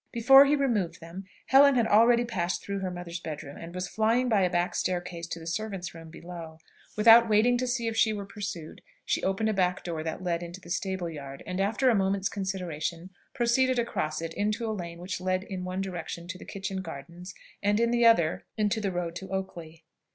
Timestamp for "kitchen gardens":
16.45-17.35